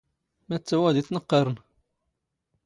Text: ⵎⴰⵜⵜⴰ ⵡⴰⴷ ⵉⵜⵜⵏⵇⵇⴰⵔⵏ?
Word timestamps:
ⵎⴰⵜⵜⴰ 0.53 0.77
ⵡⴰⴷ 0.87 0.95
ⵉⵜⵜⵏⵇⵇⴰⵔⵏ? 1.01 1.55